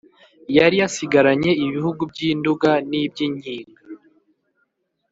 yari 0.57 0.75
yasigaranye 0.81 1.51
ibihugu 1.65 2.01
by’ 2.11 2.19
induga 2.29 2.71
n’ 2.89 2.91
iby’ 3.03 3.19
inkiga. 3.27 3.81